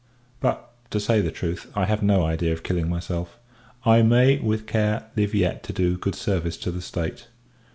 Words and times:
But, 0.39 0.73
to 0.89 0.99
say 0.99 1.21
the 1.21 1.29
truth, 1.29 1.71
I 1.75 1.85
have 1.85 2.01
no 2.01 2.23
idea 2.23 2.53
of 2.53 2.63
killing 2.63 2.89
myself. 2.89 3.37
I 3.85 4.01
may, 4.01 4.39
with 4.39 4.65
care, 4.65 5.11
live 5.15 5.35
yet 5.35 5.61
to 5.65 5.73
do 5.73 5.95
good 5.95 6.15
service 6.15 6.57
to 6.57 6.71
the 6.71 6.81
state. 6.81 7.27